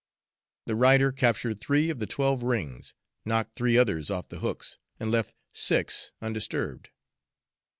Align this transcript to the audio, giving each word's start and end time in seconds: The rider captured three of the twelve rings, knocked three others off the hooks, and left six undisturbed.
The 0.65 0.75
rider 0.75 1.11
captured 1.11 1.59
three 1.61 1.91
of 1.91 1.99
the 1.99 2.07
twelve 2.07 2.41
rings, 2.41 2.95
knocked 3.23 3.53
three 3.55 3.77
others 3.77 4.09
off 4.09 4.29
the 4.29 4.39
hooks, 4.39 4.79
and 4.99 5.11
left 5.11 5.35
six 5.53 6.11
undisturbed. 6.23 6.89